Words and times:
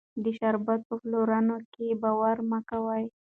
د 0.23 0.25
شربت 0.37 0.79
په 0.87 0.95
پلورونکو 1.01 1.83
باور 2.01 2.37
مه 2.49 2.59
کوئ. 2.69 3.03